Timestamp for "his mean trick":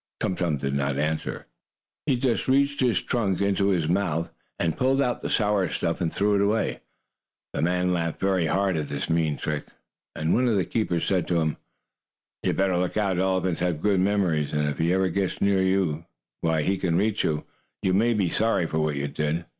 8.89-9.65